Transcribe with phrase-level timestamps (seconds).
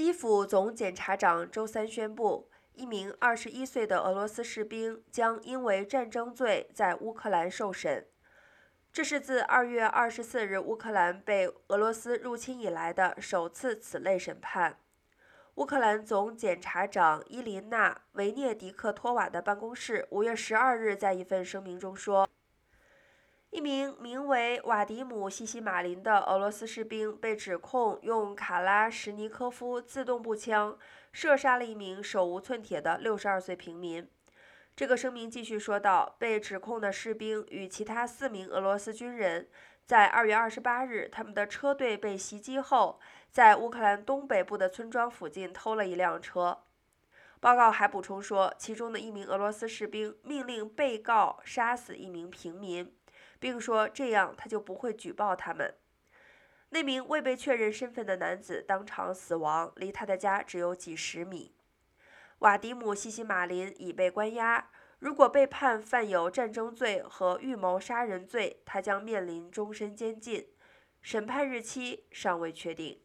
[0.00, 8.06] 基辅总检察长周三宣布，一名21岁的俄罗斯士兵将因为战争罪在乌克兰受审。
[8.90, 14.78] 这是自2月24日乌克兰被俄罗斯入侵以来的首次此类审判。
[15.56, 22.26] 乌克兰总检察长伊琳娜·维涅迪克托瓦的办公室5月12日在一份声明中说。
[23.50, 30.78] 一名名为瓦迪姆·西西马林的俄罗斯士兵被指控用卡拉什尼科夫自动步枪
[31.10, 34.08] 射杀了一名手无寸铁的62岁平民。
[34.76, 39.48] 这个声明继续说道：“被指控的士兵与其他四名俄罗斯军人
[39.84, 43.00] 在2月28日，他们的车队被袭击后，
[43.32, 46.62] 在乌克兰东北部的村庄附近偷了一辆车。”
[47.40, 52.94] 报告还补充说，其中的一名俄罗斯士兵命令被告杀死一名平民。
[53.40, 55.74] 并说这样他就不会举报他们。
[56.68, 61.56] 那名未被确认身份的男子当场死亡，离他的家只有几十米。
[62.38, 70.46] 瓦迪姆·西西马林已被关押，如果被判犯有战争罪和预谋杀人罪，他将面临终身监禁。
[71.02, 73.00] 审判日期尚未确定。